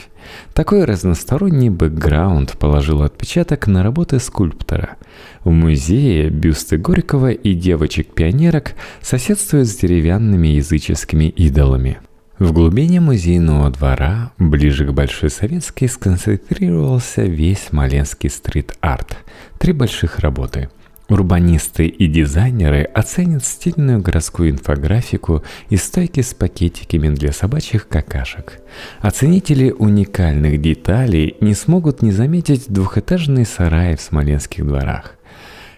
Такой 0.53 0.86
разносторонний 0.86 1.70
бэкграунд 1.70 2.58
положил 2.58 3.01
отпечаток 3.01 3.68
на 3.68 3.84
работы 3.84 4.20
скульптора. 4.20 4.98
В 5.44 5.50
музее 5.50 6.30
бюсты 6.30 6.77
Горького 6.77 7.32
и 7.32 7.53
девочек-пионерок 7.53 8.74
соседствуют 9.01 9.68
с 9.68 9.75
деревянными 9.77 10.50
языческими 10.50 11.25
идолами. 11.25 12.00
В 12.38 12.53
глубине 12.53 13.01
музейного 13.01 13.70
двора, 13.70 14.32
ближе 14.39 14.88
к 14.88 14.91
Большой 14.94 15.30
Советской, 15.30 15.88
сконцентрировался 15.88 17.24
весь 17.24 17.65
смоленский 17.70 18.30
стрит-арт. 18.30 19.18
Три 19.60 19.74
больших 19.74 20.20
работы– 20.20 20.70
Урбанисты 21.12 21.88
и 21.88 22.08
дизайнеры 22.08 22.84
оценят 22.84 23.44
стильную 23.44 24.00
городскую 24.00 24.50
инфографику 24.50 25.44
и 25.70 25.75
стойки 25.75 26.22
с 26.22 26.34
пакетиками 26.34 27.13
для 27.13 27.34
собачьих 27.34 27.89
какашек. 27.89 28.62
Оценители 29.01 29.72
уникальных 29.72 30.62
деталей 30.62 31.36
не 31.41 31.53
смогут 31.53 32.01
не 32.01 32.13
заметить 32.13 32.70
двухэтажные 32.70 33.46
сараи 33.46 33.98
в 33.98 34.01
смоленских 34.01 34.65
дворах. 34.65 35.15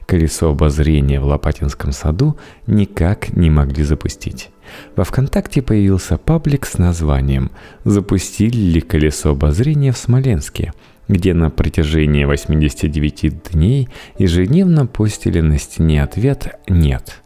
Колесо 0.05 0.51
обозрения 0.51 1.19
в 1.19 1.25
Лопатинском 1.25 1.93
саду 1.93 2.37
никак 2.67 3.35
не 3.35 3.49
могли 3.49 3.83
запустить. 3.83 4.51
Во 4.95 5.03
ВКонтакте 5.03 5.63
появился 5.63 6.19
паблик 6.19 6.67
с 6.67 6.77
названием 6.77 7.49
«Запустили 7.85 8.55
ли 8.55 8.81
колесо 8.81 9.31
обозрения 9.31 9.93
в 9.93 9.97
Смоленске?», 9.97 10.73
где 11.07 11.33
на 11.33 11.49
протяжении 11.49 12.25
89 12.25 13.51
дней 13.51 13.89
ежедневно 14.17 14.85
постили 14.85 15.41
на 15.41 15.57
стене 15.57 16.03
ответ 16.03 16.55
«нет». 16.67 17.21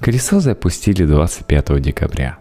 Колесо 0.00 0.40
запустили 0.40 1.04
25 1.04 1.80
декабря. 1.80 2.38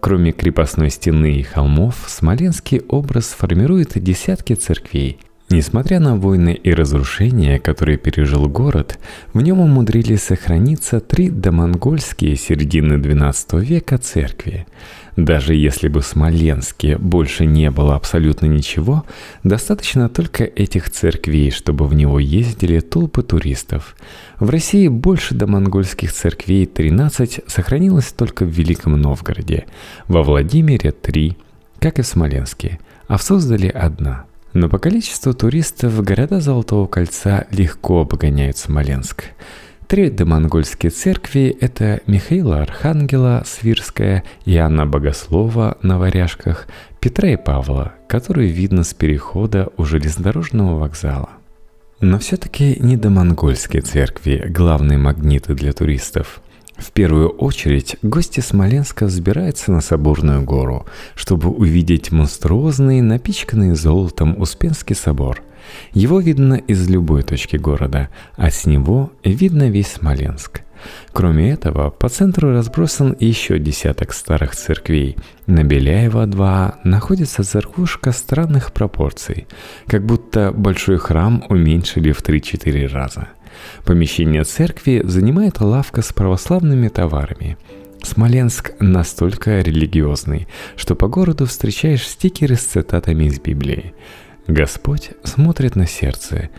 Кроме 0.00 0.32
крепостной 0.32 0.90
стены 0.90 1.36
и 1.36 1.42
холмов, 1.42 2.04
смоленский 2.06 2.80
образ 2.88 3.26
формирует 3.28 4.02
десятки 4.02 4.54
церквей, 4.54 5.18
Несмотря 5.52 5.98
на 5.98 6.14
войны 6.14 6.54
и 6.54 6.72
разрушения, 6.72 7.58
которые 7.58 7.98
пережил 7.98 8.48
город, 8.48 9.00
в 9.34 9.40
нем 9.40 9.58
умудрились 9.58 10.22
сохраниться 10.22 11.00
три 11.00 11.28
домонгольские 11.28 12.36
середины 12.36 12.92
XII 12.92 13.60
века 13.60 13.98
церкви. 13.98 14.68
Даже 15.16 15.56
если 15.56 15.88
бы 15.88 16.02
в 16.02 16.06
Смоленске 16.06 16.98
больше 16.98 17.46
не 17.46 17.68
было 17.72 17.96
абсолютно 17.96 18.46
ничего, 18.46 19.04
достаточно 19.42 20.08
только 20.08 20.44
этих 20.44 20.88
церквей, 20.88 21.50
чтобы 21.50 21.88
в 21.88 21.94
него 21.94 22.20
ездили 22.20 22.78
толпы 22.78 23.24
туристов. 23.24 23.96
В 24.38 24.50
России 24.50 24.86
больше 24.86 25.34
домонгольских 25.34 26.12
церквей 26.12 26.64
13 26.64 27.40
сохранилось 27.48 28.12
только 28.12 28.44
в 28.44 28.50
Великом 28.50 29.00
Новгороде, 29.00 29.66
во 30.06 30.22
Владимире 30.22 30.92
3, 30.92 31.36
как 31.80 31.98
и 31.98 32.02
в 32.02 32.06
Смоленске, 32.06 32.78
а 33.08 33.16
в 33.16 33.22
Суздале 33.24 33.70
одна– 33.70 34.26
но 34.52 34.68
по 34.68 34.78
количеству 34.78 35.32
туристов 35.34 36.02
города 36.02 36.40
Золотого 36.40 36.86
Кольца 36.86 37.46
легко 37.50 38.00
обгоняют 38.00 38.56
Смоленск. 38.56 39.24
Три 39.86 40.08
домонгольские 40.08 40.90
церкви– 40.90 41.56
это 41.60 42.00
Михаила 42.06 42.62
Архангела, 42.62 43.42
Свирская, 43.44 44.22
Иоанна 44.44 44.86
Богослова 44.86 45.78
на 45.82 45.98
Варяжках, 45.98 46.68
Петра 47.00 47.30
и 47.30 47.36
Павла, 47.36 47.94
которые 48.08 48.50
видно 48.50 48.84
с 48.84 48.94
перехода 48.94 49.68
у 49.76 49.84
железнодорожного 49.84 50.78
вокзала. 50.78 51.30
Но 52.00 52.18
все-таки 52.18 52.76
не 52.80 52.96
домонгольские 52.96 53.82
церкви– 53.82 54.46
главные 54.48 54.96
магниты 54.96 55.54
для 55.54 55.72
туристов. 55.72 56.40
В 56.80 56.92
первую 56.92 57.28
очередь 57.28 57.96
гости 58.02 58.40
Смоленска 58.40 59.04
взбираются 59.04 59.70
на 59.70 59.80
Соборную 59.80 60.42
гору, 60.42 60.86
чтобы 61.14 61.50
увидеть 61.50 62.10
монструозный, 62.10 63.02
напичканный 63.02 63.76
золотом 63.76 64.40
Успенский 64.40 64.96
собор. 64.96 65.42
Его 65.92 66.20
видно 66.20 66.54
из 66.54 66.88
любой 66.88 67.22
точки 67.22 67.56
города, 67.56 68.08
а 68.36 68.50
с 68.50 68.64
него 68.64 69.12
видно 69.22 69.68
весь 69.68 69.92
Смоленск– 69.92 70.62
Кроме 71.12 71.50
этого, 71.50 71.90
по 71.90 72.08
центру 72.08 72.52
разбросан 72.52 73.16
еще 73.18 73.58
десяток 73.58 74.12
старых 74.12 74.54
церквей. 74.54 75.16
На 75.46 75.64
Беляева 75.64 76.26
2 76.26 76.80
находится 76.84 77.44
церквушка 77.44 78.12
странных 78.12 78.72
пропорций, 78.72 79.46
как 79.86 80.04
будто 80.04 80.52
большой 80.52 80.98
храм 80.98 81.44
уменьшили 81.48 82.12
в 82.12 82.22
3-4 82.22 82.86
раза. 82.88 83.28
Помещение 83.84 84.44
церкви 84.44 85.02
занимает 85.04 85.60
лавка 85.60 86.02
с 86.02 86.12
православными 86.12 86.88
товарами. 86.88 87.56
Смоленск 88.02 88.72
настолько 88.80 89.60
религиозный, 89.60 90.48
что 90.76 90.94
по 90.94 91.08
городу 91.08 91.46
встречаешь 91.46 92.06
стикеры 92.06 92.56
с 92.56 92.64
цитатами 92.64 93.24
из 93.24 93.38
Библии. 93.40 93.94
Господь 94.46 95.10
смотрит 95.22 95.76
на 95.76 95.86
сердце. 95.86 96.50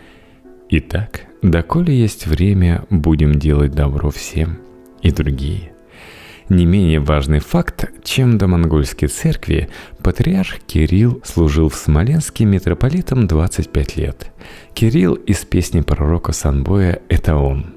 Итак, 0.70 1.22
Доколе 1.42 1.98
есть 1.98 2.26
время, 2.26 2.84
будем 2.88 3.34
делать 3.34 3.72
добро 3.72 4.10
всем 4.10 4.58
и 5.02 5.10
другие. 5.10 5.71
Не 6.48 6.66
менее 6.66 7.00
важный 7.00 7.40
факт, 7.40 7.90
чем 8.02 8.38
до 8.38 8.46
монгольской 8.46 9.06
церкви, 9.06 9.68
патриарх 10.02 10.58
Кирилл 10.66 11.22
служил 11.24 11.68
в 11.68 11.76
Смоленске 11.76 12.44
митрополитом 12.44 13.26
25 13.26 13.96
лет. 13.96 14.30
Кирилл 14.74 15.14
из 15.14 15.44
песни 15.44 15.80
пророка 15.80 16.32
Санбоя 16.32 17.00
«Это 17.08 17.36
он», 17.36 17.74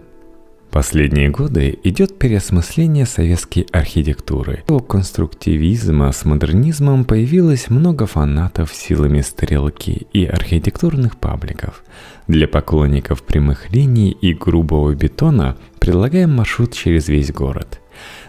Последние 0.76 1.30
годы 1.30 1.80
идет 1.86 2.20
переосмысление 2.20 3.06
советской 3.06 3.66
архитектуры. 3.72 4.66
У 4.68 4.82
конструктивизма 4.82 6.12
с 6.12 6.26
модернизмом 6.26 7.06
появилось 7.06 7.70
много 7.70 8.06
фанатов 8.06 8.74
силами 8.74 9.22
стрелки 9.22 10.06
и 10.12 10.26
архитектурных 10.26 11.16
пабликов. 11.16 11.82
Для 12.28 12.50
поклонников 12.50 13.24
прямых 13.24 13.72
линий 13.72 14.12
и 14.12 14.34
грубого 14.34 14.94
бетона 14.94 15.56
предлагаем 15.80 16.36
маршрут 16.36 16.74
через 16.74 17.08
весь 17.08 17.32
город. 17.32 17.80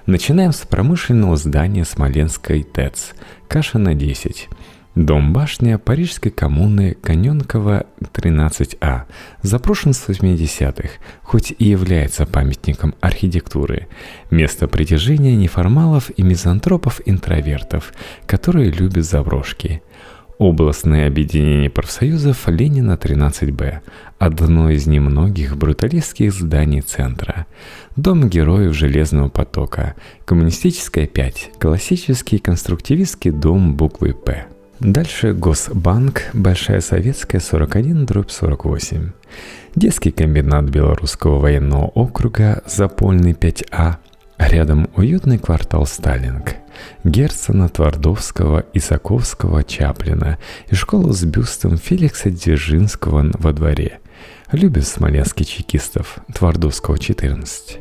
Начинаем 0.07 0.53
с 0.53 0.59
промышленного 0.59 1.37
здания 1.37 1.85
Смоленской 1.85 2.63
ТЭЦ, 2.63 3.15
Кашина 3.49 3.95
10. 3.95 4.49
Дом-башня 4.97 5.77
Парижской 5.77 6.31
коммуны 6.31 6.97
Каненкова 7.03 7.85
13А 8.15 9.03
запрошен 9.43 9.93
с 9.93 10.09
80-х, 10.09 10.89
хоть 11.23 11.55
и 11.59 11.67
является 11.67 12.25
памятником 12.25 12.95
архитектуры. 13.03 13.89
Место 14.31 14.69
притяжения 14.69 15.37
неформалов 15.37 16.11
и 16.17 16.23
мизантропов-интровертов, 16.23 17.93
которые 18.25 18.71
любят 18.71 19.05
заброшки. 19.05 19.83
Областное 20.39 21.07
объединение 21.07 21.71
профсоюзов 21.71 22.47
Ленина 22.49 22.99
13Б– 23.03 23.79
одно 24.19 24.69
из 24.69 24.87
немногих 24.87 25.57
бруталистских 25.57 26.31
зданий 26.31 26.83
центра. 26.83 27.47
Дом 27.97 28.29
героев 28.29 28.75
Железного 28.75 29.31
потока, 29.31 29.95
Коммунистическая 30.27 31.07
5, 31.07 31.53
классический 31.59 32.37
конструктивистский 32.37 33.31
дом 33.31 33.77
буквы 33.77 34.13
«П». 34.13 34.45
Дальше 34.79 35.33
Госбанк, 35.33 36.25
Большая 36.35 36.83
Советская, 36.83 37.41
41, 37.41 38.05
дробь 38.05 38.31
48. 38.31 39.13
Детский 39.75 40.11
комбинат 40.11 40.65
Белорусского 40.67 41.39
военного 41.39 41.87
округа, 41.87 42.63
Запольный 42.67 43.33
5А. 43.33 43.95
Рядом 44.37 44.91
уютный 44.97 45.39
квартал 45.39 45.87
Сталинг. 45.87 46.57
Герцена, 47.05 47.69
Твардовского, 47.69 48.65
Исаковского, 48.73 49.65
Чаплина 49.65 50.39
и 50.69 50.75
школу 50.75 51.13
с 51.13 51.25
бюстом 51.25 51.77
Феликса 51.77 52.31
Дзержинского 52.31 53.31
во 53.39 53.53
дворе. 53.53 54.01
Любит 54.53 54.87
смоленских 54.87 55.47
чекистов, 55.47 56.19
Твардовского, 56.33 56.99
14. 56.99 57.81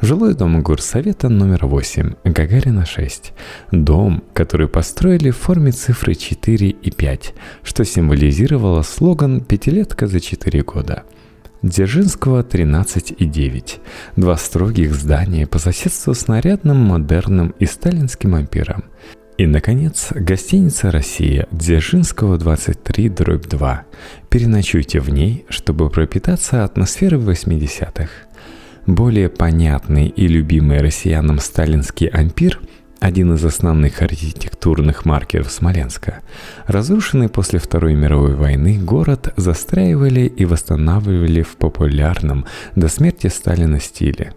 Жилой 0.00 0.34
дом 0.34 0.62
горсовета 0.62 1.28
номер 1.28 1.66
8, 1.66 2.14
Гагарина 2.24 2.86
6. 2.86 3.32
Дом, 3.70 4.24
который 4.32 4.68
построили 4.68 5.30
в 5.30 5.36
форме 5.36 5.72
цифры 5.72 6.14
4 6.14 6.68
и 6.68 6.90
5, 6.90 7.34
что 7.62 7.84
символизировало 7.84 8.82
слоган 8.82 9.40
«Пятилетка 9.42 10.06
за 10.06 10.20
4 10.20 10.62
года». 10.62 11.04
Дзержинского 11.62 12.42
13 12.42 13.14
и 13.18 13.24
9. 13.24 13.80
Два 14.16 14.36
строгих 14.36 14.94
здания 14.94 15.46
по 15.46 15.58
соседству 15.58 16.14
с 16.14 16.28
нарядным, 16.28 16.76
модерным 16.76 17.54
и 17.58 17.66
сталинским 17.66 18.34
ампиром. 18.34 18.84
И, 19.38 19.46
наконец, 19.46 20.08
гостиница 20.12 20.90
«Россия» 20.90 21.46
Дзержинского 21.50 22.38
23 22.38 23.08
дробь 23.10 23.46
2. 23.46 23.84
Переночуйте 24.28 25.00
в 25.00 25.10
ней, 25.10 25.44
чтобы 25.48 25.90
пропитаться 25.90 26.64
атмосферой 26.64 27.20
80-х. 27.20 28.08
Более 28.86 29.28
понятный 29.28 30.08
и 30.08 30.26
любимый 30.28 30.80
россиянам 30.80 31.38
сталинский 31.38 32.06
ампир– 32.06 32.60
один 33.00 33.34
из 33.34 33.44
основных 33.44 34.02
архитектурных 34.02 35.04
маркеров 35.04 35.50
Смоленска. 35.50 36.20
Разрушенный 36.66 37.28
после 37.28 37.58
Второй 37.58 37.94
мировой 37.94 38.34
войны 38.34 38.78
город 38.78 39.32
застраивали 39.36 40.20
и 40.20 40.44
восстанавливали 40.44 41.42
в 41.42 41.56
популярном 41.56 42.46
до 42.74 42.88
смерти 42.88 43.28
Сталина 43.28 43.80
стиле. 43.80 44.32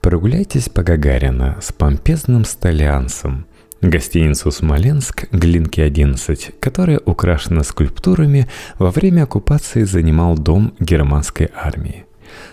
Прогуляйтесь 0.00 0.68
по 0.68 0.82
Гагарина 0.82 1.58
с 1.60 1.72
помпезным 1.72 2.44
столиансом– 2.44 3.46
Гостиницу 3.82 4.50
«Смоленск» 4.50 5.24
Глинки 5.32 5.80
11, 5.80 6.60
которая 6.60 6.98
украшена 6.98 7.62
скульптурами, 7.62 8.46
во 8.78 8.90
время 8.90 9.22
оккупации 9.22 9.84
занимал 9.84 10.36
дом 10.36 10.74
германской 10.80 11.48
армии. 11.54 12.04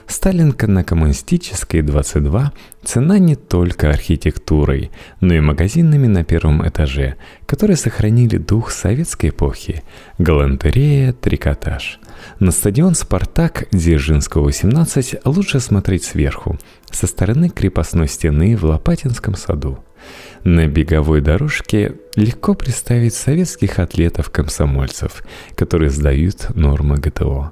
Сталинка 0.07 0.67
на 0.67 0.83
Коммунистической 0.83 1.81
22 1.81 2.53
цена 2.83 3.19
не 3.19 3.35
только 3.35 3.89
архитектурой, 3.89 4.91
но 5.19 5.33
и 5.33 5.39
магазинами 5.39 6.07
на 6.07 6.23
первом 6.23 6.67
этаже, 6.67 7.15
которые 7.45 7.77
сохранили 7.77 8.37
дух 8.37 8.71
советской 8.71 9.29
эпохи, 9.29 9.83
галантерея, 10.17 11.13
трикотаж. 11.13 11.99
На 12.39 12.51
стадион 12.51 12.95
«Спартак» 12.95 13.67
Дзержинского 13.71 14.45
18 14.45 15.25
лучше 15.25 15.59
смотреть 15.59 16.03
сверху, 16.03 16.57
со 16.91 17.07
стороны 17.07 17.49
крепостной 17.49 18.07
стены 18.07 18.55
в 18.55 18.63
Лопатинском 18.63 19.35
саду. 19.35 19.79
На 20.43 20.67
беговой 20.67 21.21
дорожке 21.21 21.95
легко 22.15 22.53
представить 22.53 23.13
советских 23.13 23.79
атлетов-комсомольцев, 23.79 25.23
которые 25.55 25.89
сдают 25.89 26.55
нормы 26.55 26.97
ГТО. 26.97 27.51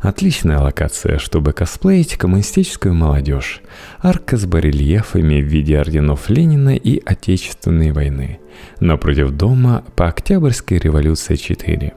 Отличная 0.00 0.58
локация, 0.58 1.18
чтобы 1.18 1.52
косплеить 1.52 2.16
коммунистическую 2.16 2.94
молодежь. 2.94 3.60
Арка 4.00 4.38
с 4.38 4.46
барельефами 4.46 5.42
в 5.42 5.44
виде 5.44 5.78
орденов 5.78 6.30
Ленина 6.30 6.74
и 6.74 7.02
Отечественной 7.04 7.92
войны. 7.92 8.40
Напротив 8.80 9.30
дома 9.32 9.84
по 9.96 10.08
Октябрьской 10.08 10.78
революции 10.78 11.36
4. 11.36 11.92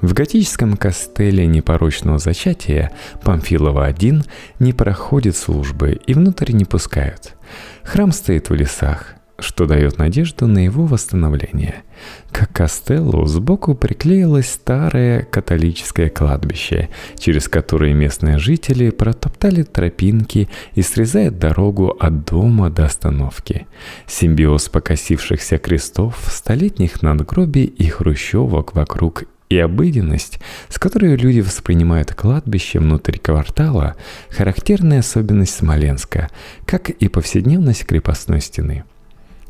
В 0.00 0.14
готическом 0.14 0.76
костеле 0.76 1.46
непорочного 1.46 2.18
зачатия 2.18 2.92
Памфилова-1 3.22 4.24
не 4.60 4.72
проходит 4.72 5.36
службы 5.36 6.00
и 6.06 6.14
внутрь 6.14 6.52
не 6.52 6.64
пускают. 6.64 7.34
Храм 7.82 8.12
стоит 8.12 8.48
в 8.48 8.54
лесах, 8.54 9.16
что 9.42 9.66
дает 9.66 9.98
надежду 9.98 10.46
на 10.46 10.64
его 10.64 10.86
восстановление. 10.86 11.82
К 12.30 12.46
костеллу 12.46 13.26
сбоку 13.26 13.74
приклеилось 13.74 14.50
старое 14.50 15.22
католическое 15.22 16.08
кладбище, 16.08 16.88
через 17.18 17.48
которое 17.48 17.92
местные 17.92 18.38
жители 18.38 18.90
протоптали 18.90 19.62
тропинки 19.62 20.48
и 20.74 20.82
срезают 20.82 21.38
дорогу 21.38 21.88
от 21.88 22.24
дома 22.24 22.70
до 22.70 22.84
остановки. 22.86 23.66
Симбиоз 24.06 24.68
покосившихся 24.68 25.58
крестов, 25.58 26.18
столетних 26.30 27.02
надгробий 27.02 27.64
и 27.64 27.88
хрущевок 27.88 28.74
вокруг 28.74 29.24
и 29.50 29.58
обыденность, 29.58 30.38
с 30.68 30.78
которой 30.78 31.16
люди 31.16 31.40
воспринимают 31.40 32.14
кладбище 32.14 32.78
внутри 32.78 33.18
квартала, 33.18 33.96
характерная 34.30 35.00
особенность 35.00 35.56
Смоленска, 35.56 36.30
как 36.66 36.88
и 36.88 37.08
повседневность 37.08 37.84
крепостной 37.84 38.40
стены– 38.40 38.84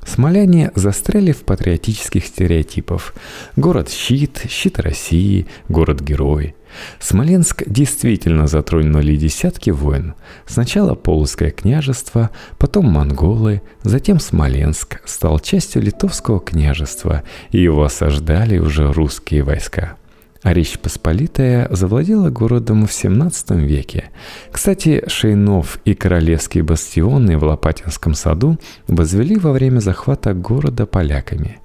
Смоляне 0.04 0.72
застряли 0.74 1.32
в 1.32 1.42
патриотических 1.42 2.24
стереотипах. 2.24 3.14
Город-щит, 3.56 4.42
щит 4.48 4.80
России, 4.80 5.46
город-герой. 5.68 6.54
Смоленск 6.98 7.64
действительно 7.66 8.46
затронули 8.46 9.16
десятки 9.16 9.70
войн. 9.70 10.14
Сначала 10.46 10.94
Полоцкое 10.94 11.50
княжество, 11.50 12.30
потом 12.58 12.86
монголы, 12.86 13.62
затем 13.82 14.20
Смоленск 14.20 15.00
стал 15.04 15.40
частью 15.40 15.82
Литовского 15.82 16.40
княжества, 16.40 17.22
и 17.50 17.60
его 17.60 17.84
осаждали 17.84 18.58
уже 18.58 18.92
русские 18.92 19.42
войска. 19.42 19.96
А 20.42 20.54
Речь 20.54 20.78
Посполитая 20.78 21.68
завладела 21.70 22.30
городом 22.30 22.86
в 22.86 22.92
17 22.92 23.50
веке. 23.50 24.04
Кстати, 24.50 25.02
Шейнов 25.06 25.78
и 25.84 25.92
королевские 25.94 26.64
бастионы 26.64 27.36
в 27.36 27.44
Лопатинском 27.44 28.14
саду 28.14 28.58
возвели 28.88 29.36
во 29.36 29.52
время 29.52 29.80
захвата 29.80 30.32
города 30.32 30.86
поляками. 30.86 31.58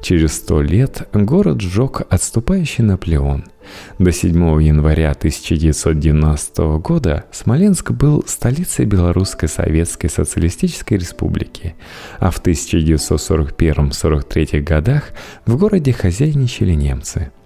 Через 0.00 0.32
сто 0.34 0.62
лет 0.62 1.08
город 1.12 1.60
сжег 1.60 2.00
отступающий 2.08 2.84
Наполеон. 2.84 3.44
До 3.98 4.10
7 4.10 4.62
января 4.62 5.10
1990 5.12 6.78
года 6.78 7.26
Смоленск 7.30 7.90
был 7.92 8.24
столицей 8.26 8.86
Белорусской 8.86 9.48
Советской 9.48 10.08
Социалистической 10.08 10.98
Республики, 10.98 11.76
а 12.18 12.30
в 12.30 12.42
1941-43 12.42 14.60
годах 14.60 15.10
в 15.46 15.56
городе 15.56 15.92
хозяйничали 15.92 16.72
немцы– 16.72 17.30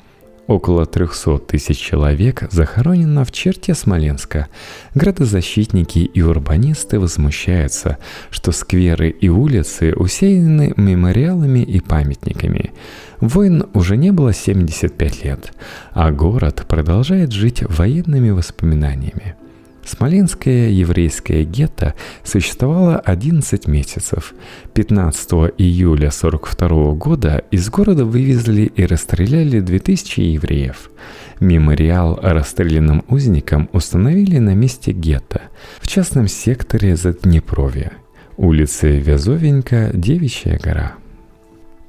Около 0.46 0.86
300 0.86 1.38
тысяч 1.38 1.78
человек 1.78 2.44
захоронено 2.50 3.24
в 3.24 3.32
черте 3.32 3.74
Смоленска. 3.74 4.46
Градозащитники 4.94 5.98
и 5.98 6.22
урбанисты 6.22 7.00
возмущаются, 7.00 7.98
что 8.30 8.52
скверы 8.52 9.10
и 9.10 9.28
улицы 9.28 9.92
усеяны 9.94 10.72
мемориалами 10.76 11.60
и 11.60 11.80
памятниками. 11.80 12.72
Войн 13.20 13.64
уже 13.74 13.96
не 13.96 14.12
было 14.12 14.32
75 14.32 15.24
лет, 15.24 15.52
а 15.92 16.12
город 16.12 16.64
продолжает 16.68 17.32
жить 17.32 17.62
военными 17.62 18.30
воспоминаниями. 18.30 19.34
Смоленское 19.86 20.70
еврейское 20.70 21.44
гетто 21.44 21.94
существовало 22.24 22.98
11 22.98 23.68
месяцев. 23.68 24.34
15 24.74 25.30
июля 25.58 26.08
1942 26.08 26.92
года 26.94 27.44
из 27.52 27.70
города 27.70 28.04
вывезли 28.04 28.62
и 28.62 28.84
расстреляли 28.84 29.60
2000 29.60 30.20
евреев. 30.20 30.90
Мемориал 31.38 32.18
расстрелянным 32.20 33.04
узникам 33.08 33.70
установили 33.72 34.38
на 34.38 34.54
месте 34.54 34.90
гетто, 34.90 35.42
в 35.80 35.86
частном 35.86 36.26
секторе 36.26 36.96
Заднепровья, 36.96 37.92
улице 38.36 38.98
Вязовенька, 38.98 39.90
Девичья 39.94 40.58
гора. 40.58 40.96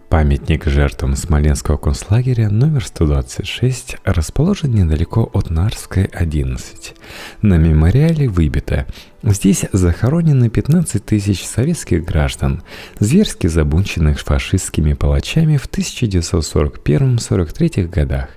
Памятник 0.09 0.65
жертвам 0.65 1.15
Смоленского 1.17 1.75
концлагеря 1.75 2.49
номер 2.49 2.85
126 2.85 3.97
расположен 4.05 4.71
недалеко 4.71 5.29
от 5.33 5.49
Нарской, 5.49 6.05
11. 6.05 6.95
На 7.41 7.57
мемориале 7.57 8.29
выбито 8.29 8.85
Здесь 9.21 9.65
захоронены 9.73 10.49
15 10.49 11.05
тысяч 11.05 11.45
советских 11.45 12.05
граждан, 12.05 12.63
зверски 12.99 13.47
забунченных 13.47 14.21
фашистскими 14.21 14.93
палачами 14.93 15.57
в 15.57 15.69
1941-43 15.69 17.87
годах. 17.87 18.29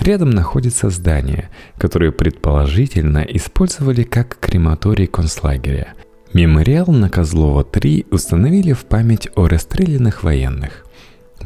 Рядом 0.00 0.30
находится 0.30 0.90
здание, 0.90 1.48
которое 1.78 2.10
предположительно 2.10 3.18
использовали 3.18 4.02
как 4.02 4.36
крематорий 4.40 5.06
концлагеря. 5.06 5.94
Мемориал 6.32 6.88
на 6.88 7.08
Козлова-3 7.08 8.08
установили 8.10 8.72
в 8.72 8.86
память 8.86 9.28
о 9.36 9.46
расстрелянных 9.46 10.24
военных. 10.24 10.84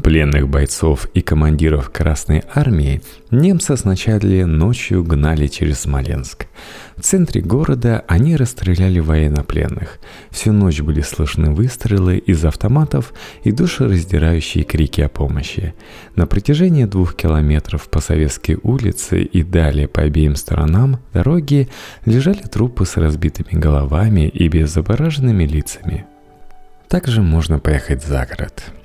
Пленных 0.02 0.48
бойцов 0.48 1.08
и 1.12 1.20
командиров 1.20 1.90
Красной 1.90 2.44
Армии 2.54 3.02
немцы 3.30 3.76
сначала 3.76 4.46
ночью 4.46 5.02
гнали 5.02 5.48
через 5.48 5.80
Смоленск. 5.80 6.46
В 6.96 7.02
центре 7.02 7.40
города 7.40 8.04
они 8.08 8.36
расстреляли 8.36 9.00
военнопленных. 9.00 9.98
Всю 10.30 10.52
ночь 10.52 10.80
были 10.80 11.00
слышны 11.00 11.50
выстрелы 11.50 12.18
из 12.18 12.44
автоматов 12.44 13.12
и 13.42 13.52
душераздирающие 13.52 14.64
крики 14.64 15.00
о 15.00 15.08
помощи. 15.08 15.74
На 16.14 16.26
протяжении 16.26 16.84
двух 16.84 17.14
километров 17.14 17.88
по 17.90 18.00
Советской 18.00 18.58
улице 18.62 19.22
и 19.22 19.42
далее 19.42 19.88
по 19.88 20.02
обеим 20.02 20.36
сторонам 20.36 21.00
дороги 21.12 21.68
лежали 22.04 22.42
трупы 22.42 22.86
с 22.86 22.96
разбитыми 22.96 23.60
головами 23.60 24.28
и 24.28 24.48
безображенными 24.48 25.44
лицами. 25.44 26.06
Также 26.88 27.20
можно 27.20 27.58
поехать 27.58 28.04
за 28.04 28.26
город– 28.26 28.62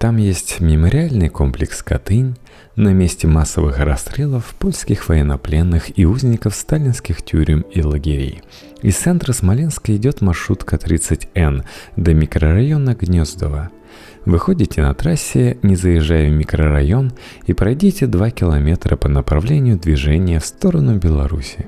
там 0.00 0.16
есть 0.16 0.60
мемориальный 0.60 1.28
комплекс 1.28 1.82
«Катынь», 1.82 2.36
на 2.74 2.94
месте 2.94 3.26
массовых 3.26 3.80
расстрелов 3.80 4.54
польских 4.58 5.10
военнопленных 5.10 5.98
и 5.98 6.06
узников 6.06 6.54
сталинских 6.54 7.20
тюрем 7.20 7.60
и 7.60 7.82
лагерей. 7.82 8.40
Из 8.80 8.96
центра 8.96 9.34
Смоленска 9.34 9.94
идет 9.94 10.22
маршрутка 10.22 10.76
30Н 10.76 11.64
до 11.96 12.14
микрорайона 12.14 12.94
Гнездово. 12.94 13.68
Выходите 14.24 14.80
на 14.80 14.94
трассе, 14.94 15.58
не 15.62 15.76
заезжая 15.76 16.30
в 16.30 16.32
микрорайон, 16.32 17.12
и 17.46 17.52
пройдите 17.52 18.06
2 18.06 18.30
километра 18.30 18.96
по 18.96 19.08
направлению 19.08 19.76
движения 19.76 20.40
в 20.40 20.46
сторону 20.46 20.96
Беларуси. 20.96 21.66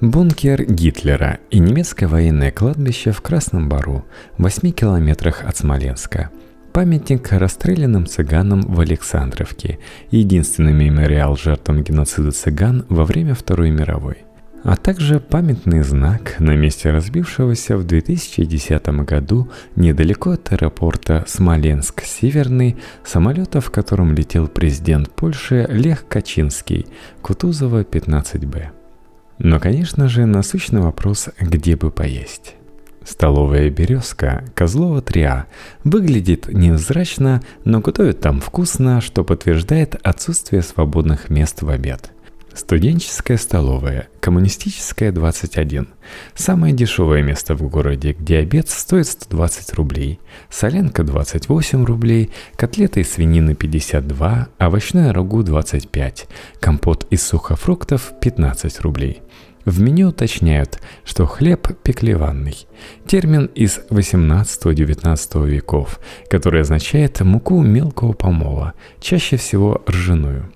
Бункер 0.00 0.66
Гитлера 0.66 1.40
и 1.50 1.58
немецкое 1.58 2.08
военное 2.08 2.52
кладбище 2.52 3.10
в 3.10 3.20
Красном 3.22 3.68
Бару, 3.68 4.04
в 4.38 4.42
8 4.44 4.70
километрах 4.70 5.44
от 5.44 5.56
Смоленска– 5.56 6.30
Памятник 6.72 7.30
расстрелянным 7.32 8.06
цыганам 8.06 8.62
в 8.62 8.80
Александровке, 8.80 9.78
единственный 10.10 10.72
мемориал 10.72 11.36
жертвам 11.36 11.82
геноцида 11.82 12.30
цыган 12.30 12.86
во 12.88 13.04
время 13.04 13.34
Второй 13.34 13.70
мировой, 13.70 14.24
а 14.64 14.76
также 14.76 15.20
памятный 15.20 15.82
знак 15.82 16.36
на 16.38 16.56
месте 16.56 16.90
разбившегося 16.90 17.76
в 17.76 17.84
2010 17.84 18.86
году 19.04 19.50
недалеко 19.76 20.30
от 20.30 20.50
аэропорта 20.50 21.26
Смоленск-Северный 21.28 22.78
самолета, 23.04 23.60
в 23.60 23.70
котором 23.70 24.14
летел 24.14 24.48
президент 24.48 25.10
Польши 25.10 25.66
Лех 25.68 26.08
Качинский, 26.08 26.86
Кутузова 27.20 27.82
15Б. 27.82 28.68
Но, 29.36 29.60
конечно 29.60 30.08
же, 30.08 30.24
насущный 30.24 30.80
вопрос, 30.80 31.28
где 31.38 31.76
бы 31.76 31.90
поесть. 31.90 32.54
Столовая 33.04 33.68
«Березка» 33.70 34.44
Козлова 34.54 35.00
3А 35.00 35.44
выглядит 35.84 36.48
невзрачно, 36.48 37.42
но 37.64 37.80
готовит 37.80 38.20
там 38.20 38.40
вкусно, 38.40 39.00
что 39.00 39.24
подтверждает 39.24 39.96
отсутствие 40.02 40.62
свободных 40.62 41.28
мест 41.28 41.62
в 41.62 41.68
обед. 41.68 42.12
Студенческая 42.54 43.38
столовая, 43.38 44.08
коммунистическая 44.20 45.10
21. 45.10 45.88
Самое 46.34 46.74
дешевое 46.74 47.22
место 47.22 47.54
в 47.54 47.62
городе, 47.62 48.12
где 48.12 48.38
обед 48.38 48.68
стоит 48.68 49.08
120 49.08 49.72
рублей, 49.74 50.20
соленка 50.50 51.02
28 51.02 51.84
рублей, 51.84 52.30
котлеты 52.56 53.00
из 53.00 53.10
свинины 53.10 53.54
52, 53.54 54.48
овощное 54.58 55.14
рагу 55.14 55.42
25, 55.42 56.26
компот 56.60 57.06
из 57.10 57.22
сухофруктов 57.22 58.12
15 58.20 58.80
рублей– 58.80 59.22
в 59.64 59.80
меню 59.80 60.08
уточняют, 60.08 60.80
что 61.04 61.26
хлеб 61.26 61.68
пеклеванный– 61.82 62.66
термин 63.06 63.46
из 63.54 63.80
18-19 63.90 65.46
веков, 65.46 66.00
который 66.28 66.62
означает 66.62 67.20
муку 67.20 67.60
мелкого 67.62 68.12
помола, 68.12 68.74
чаще 69.00 69.36
всего 69.36 69.82
ржаную. 69.88 70.52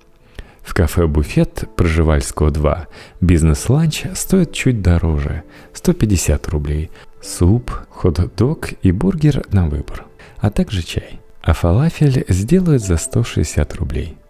В 0.61 0.73
кафе 0.73 1.07
«Буфет» 1.07 1.63
Проживальского 1.77 2.51
2 2.51 2.87
бизнес-ланч 3.21 4.03
стоит 4.15 4.51
чуть 4.51 4.81
дороже– 4.81 5.43
150 5.73 6.49
рублей, 6.49 6.91
суп, 7.21 7.71
хот-дог 7.89 8.73
и 8.81 8.91
бургер 8.91 9.45
на 9.51 9.69
выбор, 9.69 10.05
а 10.39 10.49
также 10.49 10.83
чай. 10.83 11.21
А 11.41 11.53
фалафель 11.53 12.25
сделают 12.27 12.83
за 12.83 12.97
160 12.97 13.75
рублей– 13.75 14.17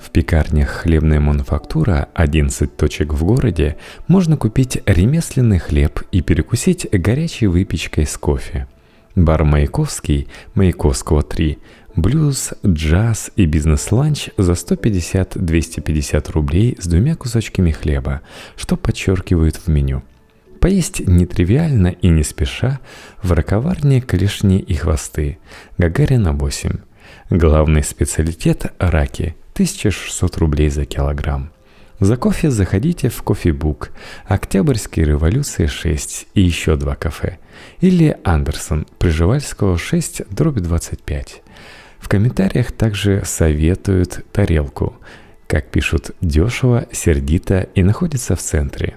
в 0.00 0.10
пекарнях 0.10 0.68
«Хлебная 0.68 1.20
мануфактура» 1.20 2.08
11 2.14 2.76
точек 2.76 3.12
в 3.12 3.24
городе 3.24 3.76
можно 4.08 4.36
купить 4.36 4.82
ремесленный 4.86 5.58
хлеб 5.58 6.02
и 6.10 6.22
перекусить 6.22 6.88
горячей 6.90 7.46
выпечкой 7.46 8.06
с 8.06 8.16
кофе. 8.16 8.66
Бар 9.14 9.44
«Маяковский» 9.44 10.28
Маяковского 10.54 11.22
3 11.22 11.58
Блюз, 11.96 12.52
джаз 12.64 13.32
и 13.34 13.46
бизнес-ланч 13.46 14.28
за 14.36 14.52
150-250 14.52 16.32
рублей 16.32 16.76
с 16.80 16.86
двумя 16.86 17.16
кусочками 17.16 17.72
хлеба, 17.72 18.20
что 18.56 18.76
подчеркивают 18.76 19.56
в 19.56 19.68
меню. 19.68 20.02
Поесть 20.60 21.00
нетривиально 21.06 21.88
и 21.88 22.08
не 22.08 22.22
спеша 22.22 22.78
в 23.22 23.32
раковарне 23.32 24.00
клешни 24.00 24.60
и 24.60 24.74
хвосты. 24.74 25.38
Гагарина 25.78 26.32
8. 26.32 26.78
Главный 27.30 27.82
специалитет– 27.82 28.72
раки– 28.78 29.34
1600 29.60 30.38
рублей 30.38 30.70
за 30.70 30.86
килограмм. 30.86 31.50
За 31.98 32.16
кофе 32.16 32.50
заходите 32.50 33.10
в 33.10 33.22
кофебук 33.22 33.90
«Октябрьской 34.24 35.04
революции 35.04 35.66
6» 35.66 36.28
и 36.32 36.40
еще 36.40 36.76
два 36.76 36.94
кафе. 36.94 37.38
Или 37.80 38.16
«Андерсон» 38.24 38.86
Приживальского 38.98 39.76
6, 39.76 40.22
дробь 40.30 40.60
25. 40.60 41.42
В 41.98 42.08
комментариях 42.08 42.72
также 42.72 43.22
советуют 43.26 44.24
тарелку. 44.32 44.96
Как 45.46 45.70
пишут, 45.70 46.12
дешево, 46.22 46.86
сердито 46.90 47.68
и 47.74 47.82
находится 47.82 48.36
в 48.36 48.40
центре. 48.40 48.96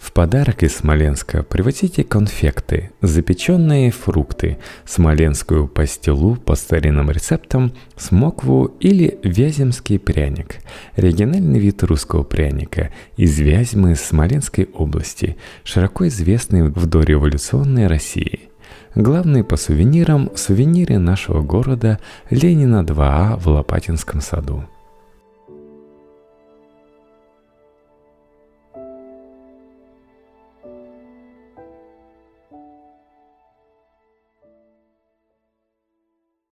В 0.00 0.12
подарок 0.12 0.62
из 0.62 0.76
Смоленска 0.76 1.42
привозите 1.42 2.04
конфекты, 2.04 2.90
запеченные 3.02 3.90
фрукты, 3.90 4.56
смоленскую 4.86 5.68
пастилу 5.68 6.36
по 6.36 6.54
старинным 6.54 7.10
рецептам, 7.10 7.72
смокву 7.98 8.64
или 8.80 9.18
вяземский 9.22 9.98
пряник. 9.98 10.56
Оригинальный 10.96 11.58
вид 11.58 11.82
русского 11.82 12.22
пряника 12.22 12.90
из 13.18 13.38
Вязьмы 13.38 13.94
Смоленской 13.94 14.70
области, 14.72 15.36
широко 15.64 16.08
известный 16.08 16.62
в 16.62 16.86
дореволюционной 16.86 17.86
России. 17.86 18.48
Главный 18.94 19.44
по 19.44 19.58
сувенирам– 19.58 20.30
сувениры 20.34 20.98
нашего 20.98 21.42
города 21.42 22.00
Ленина 22.30 22.82
2А 22.82 23.38
в 23.38 23.48
Лопатинском 23.48 24.22
саду. 24.22 24.64